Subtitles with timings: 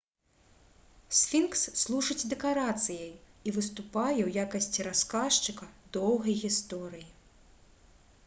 [1.17, 3.11] сфінкс служыць дэкарацыяй
[3.51, 5.65] і выступае ў якасці расказчыка
[5.99, 7.05] доўгай гісторыі